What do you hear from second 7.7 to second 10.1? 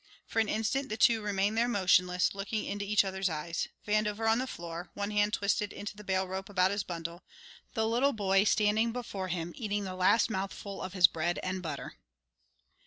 the little boy standing before him eating the